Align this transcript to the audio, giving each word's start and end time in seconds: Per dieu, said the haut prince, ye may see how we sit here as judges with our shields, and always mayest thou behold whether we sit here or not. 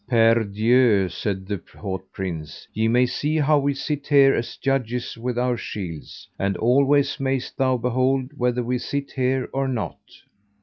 Per 0.07 0.43
dieu, 0.45 1.07
said 1.09 1.45
the 1.45 1.61
haut 1.77 2.03
prince, 2.11 2.67
ye 2.73 2.87
may 2.87 3.05
see 3.05 3.37
how 3.37 3.59
we 3.59 3.75
sit 3.75 4.07
here 4.07 4.33
as 4.33 4.57
judges 4.57 5.15
with 5.15 5.37
our 5.37 5.55
shields, 5.57 6.27
and 6.39 6.57
always 6.57 7.19
mayest 7.19 7.55
thou 7.55 7.77
behold 7.77 8.31
whether 8.35 8.63
we 8.63 8.79
sit 8.79 9.11
here 9.11 9.47
or 9.53 9.67
not. 9.67 9.99